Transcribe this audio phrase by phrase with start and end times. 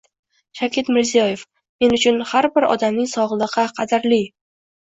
[0.59, 1.43] Shavkat Mirziyoyev:
[1.85, 4.29] Men uchun har bir odamning sog‘lig‘i qadrling